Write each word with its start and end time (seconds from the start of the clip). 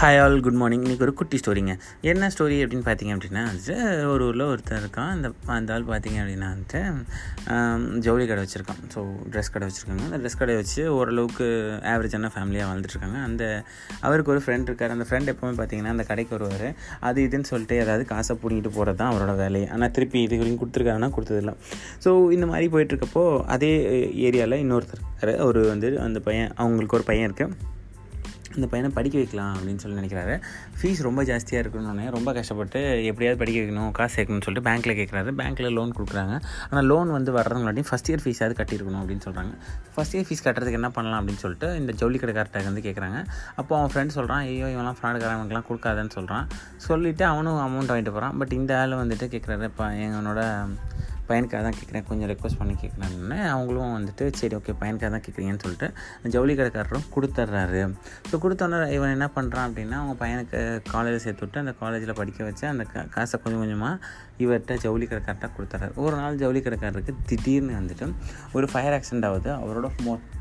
Hi 0.00 0.18
all 0.22 0.36
good 0.46 0.58
morning 0.60 0.82
இன்றைக்கி 0.84 1.04
ஒரு 1.04 1.12
குட்டி 1.20 1.36
ஸ்டோரிங்க 1.40 1.72
என்ன 2.10 2.26
ஸ்டோரி 2.32 2.56
அப்படின்னு 2.64 2.84
பார்த்தீங்க 2.88 3.12
அப்படின்னா 3.14 3.40
வந்துட்டு 3.46 3.76
ஒரு 4.10 4.22
ஊரில் 4.26 4.44
ஒருத்தர் 4.50 4.82
இருக்கான். 4.82 5.08
அந்த 5.14 5.28
அந்த 5.54 5.72
ஆள் 5.76 5.86
பார்த்தீங்க 5.88 6.18
அப்படின்னா 6.22 6.48
வந்துட்டு 6.52 6.80
ஜவுளி 8.06 8.24
கடை 8.30 8.42
வச்சுருக்கான். 8.44 8.82
ஸோ 8.94 9.00
ட்ரெஸ் 9.32 9.50
கடை 9.54 9.66
வச்சுருக்காங்க. 9.68 10.02
அந்த 10.08 10.18
ட்ரெஸ் 10.22 10.38
கடை 10.42 10.54
வச்சு 10.58 10.82
ஓரளவுக்கு 10.96 11.46
ஆவரேஜான 11.92 12.30
ஃபேமிலியாக 12.34 12.68
வாழ்ந்துட்டுருக்காங்க 12.68 13.18
அந்த 13.28 13.46
அவருக்கு 14.08 14.32
ஒரு 14.34 14.42
ஃப்ரெண்ட் 14.44 14.68
இருக்கார். 14.70 14.94
அந்த 14.96 15.06
ஃப்ரெண்ட் 15.08 15.30
எப்போவுமே 15.32 15.56
பார்த்தீங்கன்னா 15.60 15.94
அந்த 15.96 16.04
கடைக்கு 16.10 16.32
வருவார். 16.36 16.68
அது 17.08 17.24
இதுன்னு 17.28 17.50
சொல்லிட்டு 17.52 17.80
ஏதாவது 17.84 18.04
காசை 18.12 18.36
பிடிங்கிட்டு 18.42 18.72
போகிறது 18.76 19.00
தான் 19.00 19.10
அவரோட 19.12 19.34
வேலையை 19.42 19.68
ஆனால் 19.76 19.92
திருப்பி 19.96 20.20
இது 20.26 20.38
வரைக்கும் 20.42 20.60
கொடுத்துருக்காருன்னா 20.62 21.10
கொடுத்ததில்ல. 21.16 21.54
ஸோ 22.04 22.12
இந்த 22.36 22.48
மாதிரி 22.52 22.68
போயிட்டுருக்கப்போ 22.76 23.24
அதே 23.56 23.72
ஏரியாவில் 24.28 24.62
இன்னொருத்தர் 24.66 25.02
இருக்காரு. 25.02 25.34
ஒரு 25.48 25.62
வந்து 25.72 25.90
அந்த 26.06 26.20
பையன் 26.28 26.48
அவங்களுக்கு 26.62 26.98
ஒரு 27.00 27.08
பையன் 27.10 27.28
இருக்குது 27.30 27.74
இந்த 28.58 28.68
பையனை 28.72 28.90
படிக்க 28.98 29.16
வைக்கலாம் 29.22 29.54
அப்படின்னு 29.56 29.82
சொல்லி 29.84 29.98
நினைக்கிறாரு. 30.00 30.34
ஃபீஸ் 30.78 31.02
ரொம்ப 31.08 31.20
ஜாஸ்தியாக 31.30 31.62
இருக்கணும்னே 31.64 32.06
ரொம்ப 32.16 32.32
கஷ்டப்பட்டு 32.38 32.80
எப்படியாவது 33.10 33.40
படிக்க 33.42 33.58
வைக்கணும் 33.62 33.90
காசு 33.98 34.14
சேர்க்கணும்னு 34.16 34.46
சொல்லிட்டு 34.48 34.66
பேங்க்கில் 34.68 34.96
கேட்குறாரு 35.00 35.32
பேங்க்கில் 35.42 35.70
லோன் 35.78 35.96
கொடுக்குறாங்க. 35.98 36.34
ஆனால் 36.70 36.88
லோன் 36.92 37.10
வந்து 37.18 37.32
வர்றது 37.38 37.86
ஃபஸ்ட் 37.90 38.10
இயர் 38.12 38.24
ஃபீஸாவது 38.24 38.54
கட்டியிருக்கணும் 38.60 39.00
அப்படின்னு 39.02 39.24
சொல்கிறாங்க 39.26 39.52
ஃபஸ்ட் 39.94 40.14
இயர் 40.16 40.26
ஃபீஸ் 40.28 40.44
கட்டுறதுக்கு 40.46 40.80
என்ன 40.80 40.90
பண்ணலாம் 40.96 41.20
அப்படின்னு 41.20 41.42
சொல்லிட்டு 41.44 41.68
இந்த 41.80 41.92
ஜவுளி 42.00 42.18
கடைக்கார்ட்ட 42.22 42.64
வந்து 42.68 42.82
கேட்குறாங்க 42.86 43.18
அப்போ 43.60 43.72
அவன் 43.78 43.92
ஃப்ரெண்ட் 43.94 44.16
சொல்கிறான் 44.16 44.42
ஐயோ 44.50 44.68
இவன்லாம் 44.74 44.98
ஃப்ராடுக்காரங்களுக்குலாம் 45.00 45.68
கொடுக்காதன்னு 45.70 46.14
சொல்கிறான் 46.18 46.46
சொல்லிவிட்டு 46.86 47.24
அவனும் 47.32 47.60
அமௌண்ட் 47.66 47.92
வாங்கிட்டு 47.92 48.14
போகிறான் 48.14 48.36
பட் 48.40 48.54
இந்த 48.58 48.72
ஆள் 48.80 49.00
வந்துட்டு 49.02 49.28
கேட்குறாரு 49.34 49.68
இப்போ 49.72 49.86
என்னோட 50.06 50.42
பையனுக்காக 51.30 51.60
தான் 51.66 51.76
கேட்குறேன். 51.78 52.04
கொஞ்சம் 52.10 52.28
ரெக்வஸ்ட் 52.32 52.58
பண்ணி 52.60 52.74
கேட்குறேன்னு. 52.82 53.38
அவங்களும் 53.54 53.94
வந்துட்டு 53.96 54.24
சரி 54.40 54.56
ஓகே 54.58 54.74
பையனுக்காக 54.82 55.10
தான் 55.16 55.24
கேட்குறீங்கன்னு 55.26 55.62
சொல்லிட்டு 55.64 55.88
ஜவுளி 56.34 56.54
கடைக்காரரும் 56.60 57.06
கொடுத்துட்றாரு. 57.16 57.82
ஸோ 58.30 58.40
கொடுத்தோன்னே 58.44 58.78
இவன் 58.96 59.14
என்ன 59.16 59.28
பண்ணுறான் 59.36 59.68
அப்படின்னா 59.70 59.98
அவங்க 60.02 60.16
பையனுக்கு 60.22 60.60
காலேஜில் 60.94 61.24
சேர்த்து 61.26 61.44
விட்டு 61.44 61.62
அந்த 61.64 61.74
காலேஜில் 61.82 62.18
படிக்க 62.22 62.48
வச்சு 62.48 62.66
அந்த 62.72 62.86
காசை 63.16 63.36
கொஞ்சம் 63.44 63.62
கொஞ்சமாக 63.64 63.94
இவர்கிட்ட 64.44 64.74
ஜவுளி 64.86 65.06
கடைக்கார்ட்டாக 65.12 65.52
கொடுத்துட்றாரு. 65.58 65.94
ஒரு 66.06 66.16
நாள் 66.22 66.40
ஜவுளி 66.42 66.62
கடைக்காரருக்கு 66.66 67.14
திடீர்னு 67.30 67.78
வந்துட்டு 67.80 68.08
ஒரு 68.58 68.68
ஃபயர் 68.72 68.96
ஆக்சிடென்ட் 68.98 69.28
ஆகுது. 69.30 69.52
அவரோட 69.62 69.88
மொத்த 70.08 70.37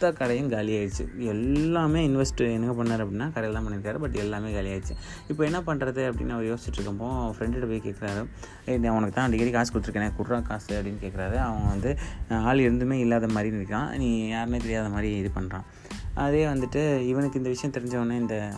கடையும் 0.00 0.48
காலி 0.48 0.72
ஆயிடுச்சு 0.76 1.04
எல்லாமே 1.24 2.00
இன்வெஸ்ட் 2.08 2.42
என்ன 2.48 2.72
பண்ணார் 2.72 3.02
அப்படின்னா 3.04 3.28
கடையில் 3.32 3.54
தான் 3.54 3.66
பண்ணியிருக்காரு 3.66 3.98
பட் 3.98 4.16
எல்லாமே 4.16 4.52
காலி 4.52 4.70
ஆயிடுச்சு 4.70 4.94
இப்போ 5.28 5.44
என்ன 5.44 5.60
பண்ணுறது 5.60 6.02
அப்படின்னு 6.10 6.34
அவர் 6.34 6.44
யோசிச்சுட்டு 6.44 6.78
இருக்கப்போ 6.78 7.08
ஃப்ரெண்ட்டு 7.36 7.68
போய் 7.68 7.84
கேட்குறாரு 7.84 8.22
ஏய் 8.66 8.88
அவனுக்கு 8.88 9.14
தான் 9.14 9.28
அடிக்கடி 9.28 9.50
காசு 9.50 9.72
கொடுத்துருக்கேன் 9.72 10.16
குட்ரா 10.16 10.40
காசு 10.42 10.70
அப்படின்னு 10.74 11.02
கேட்குறாரு 11.02 11.38
அவன் 11.38 11.66
வந்து 11.68 11.96
ஆள் 12.42 12.64
இருந்துமே 12.66 12.98
இல்லாத 12.98 13.28
மாதிரி 13.28 13.56
இருக்கான் 13.56 13.90
நீ 13.96 14.10
யாருன்னே 14.28 14.60
தெரியாத 14.60 14.88
மாதிரி 14.88 15.10
இது 15.18 15.32
பண்ணுறான் 15.34 15.66
அதே 16.14 16.44
வந்துட்டு 16.46 16.82
இவனுக்கு 17.04 17.38
இந்த 17.38 17.48
விஷயம் 17.48 17.74
தெரிஞ்சவொடனே 17.74 18.18
இந்த 18.18 18.52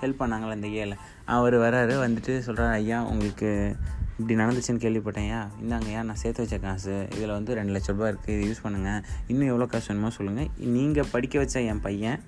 ஹெல்ப் 0.00 0.20
பண்ணாங்களே 0.20 0.54
இந்த 0.54 0.68
ஏழை 0.68 0.96
அவர் 1.24 1.56
வராரு 1.56 1.94
வந்துட்டு 1.96 2.38
சொல்கிறார் 2.38 2.72
ஐயா 2.72 3.02
உங்களுக்கு 3.02 3.50
இப்படி 4.18 4.34
நடந்துச்சுன்னு 4.40 4.82
கேள்விப்பட்டேன்யா. 4.84 5.40
இந்தாங்கய்யா 5.62 6.00
நான் 6.08 6.20
சேர்த்து 6.22 6.42
வச்ச 6.44 6.56
காசு 6.64 6.94
இதில் 7.16 7.34
வந்து 7.38 7.54
ரெண்டு 7.58 7.72
லட்ச 7.74 7.94
ரூபாய் 7.94 8.10
இருக்குது 8.12 8.34
இது 8.36 8.48
யூஸ் 8.48 8.64
பண்ணுங்கள் 8.64 9.00
இன்னும் 9.32 9.50
எவ்வளோ 9.52 9.66
காசு 9.72 9.88
வேணுமோ 9.90 10.10
சொல்லுங்கள் 10.18 10.50
நீங்கள் 10.76 11.10
படிக்க 11.14 11.38
வச்ச 11.44 11.62
என் 11.72 11.84
பையன் 11.86 12.20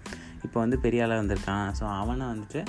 இப்போ 0.47 0.59
வந்து 0.65 0.79
பெரிய 0.85 1.05
ஆளாக 1.05 1.21
வந்திருக்கான். 1.23 1.69
ஸோ 1.79 1.85
அவனை 2.01 2.25
வந்துட்டு 2.33 2.63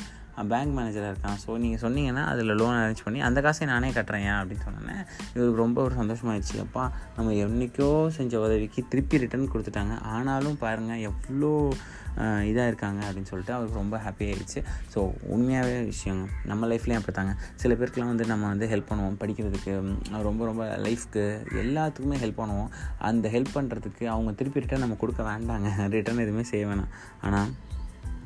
பேங்க் 0.43 0.79
மேனேஜராக 0.79 1.13
இருக்கான். 1.13 1.39
ஸோ 1.45 1.57
நீங்கள் 1.57 1.83
சொன்னீங்கன்னா 1.85 2.25
அதில் 2.25 2.55
லோன் 2.55 2.75
அரேஞ்ச் 2.75 3.03
பண்ணி 3.03 3.21
அந்த 3.21 3.41
காசை 3.41 3.67
நானே 3.67 3.89
கட்டுறேன் 3.89 4.29
அப்படின்னு 4.39 4.63
சொன்னேன். 4.63 5.05
இவருக்கு 5.33 5.55
ரொம்ப 5.55 5.81
ஒரு 5.81 5.95
சந்தோஷமாயிடுச்சு. 5.95 6.59
அப்பா 6.59 6.91
நம்ம 7.15 7.31
என்றைக்கோ 7.31 8.07
செஞ்ச 8.07 8.39
உதவிக்கு 8.39 8.83
திருப்பி 8.89 9.17
ரிட்டர்ன் 9.17 9.51
கொடுத்துட்டாங்க. 9.51 10.01
ஆனாலும் 10.01 10.57
பாருங்கள் 10.57 10.97
எவ்வளோ 10.97 11.73
இதாக 12.19 12.67
இருக்காங்க 12.67 13.05
அப்படின்னு 13.05 13.29
சொல்லிட்டு 13.29 13.53
அவருக்கு 13.53 13.79
ரொம்ப 13.79 13.97
ஹாப்பி 13.97 14.25
ஆயிடுச்சு. 14.25 14.63
ஸோ 14.95 15.11
உண்மையாகவே 15.21 15.83
விஷயம். 15.83 16.29
நம்ம 16.45 16.67
லைஃப்லேயும் 16.67 16.95
அப்படி 16.95 17.11
தாங்க 17.11 17.35
சில 17.55 17.73
பேருக்குலாம் 17.73 18.05
வந்து 18.05 18.25
நம்ம 18.25 18.47
வந்து 18.47 18.67
ஹெல்ப் 18.67 18.89
பண்ணுவோம். 18.89 19.17
படிக்கிறதுக்கு 19.19 19.99
ரொம்ப 20.21 20.45
ரொம்ப 20.45 20.77
லைஃப்க்கு 20.77 21.45
எல்லாத்துக்குமே 21.51 22.19
ஹெல்ப் 22.23 22.41
பண்ணுவோம். 22.41 22.69
அந்த 22.97 23.29
ஹெல்ப் 23.29 23.55
பண்ணுறதுக்கு 23.55 24.05
அவங்க 24.05 24.31
திருப்பி 24.31 24.59
ரிட்டர்ன் 24.59 24.81
நம்ம 24.81 24.95
கொடுக்க 24.95 25.23
வேண்டாங்க. 25.23 25.69
ரிட்டர்ன் 25.89 26.17
எதுவுமே 26.17 26.43
செய்ய 26.43 26.65
வேணாம். 26.67 26.93
ஆனால் 27.21 27.49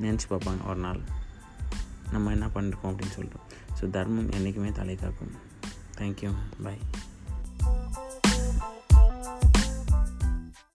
நினச்சி 0.02 0.28
பார்ப்பாங்க 0.30 0.68
ஒரு 0.68 0.80
நாள். 0.80 1.02
நம்ம 2.12 2.32
என்ன 2.32 2.46
பண்ணிருக்கோம் 2.48 2.92
அப்படின்னு 2.92 3.10
சொல்லிட்டு 3.10 3.40
ஸோ 3.82 3.90
தர்மம் 3.90 4.32
என்றைக்குமே 4.32 4.72
தலை 4.72 4.96
காக்கும். 4.96 5.32
Thank you 5.98 6.32
bye 6.64 6.82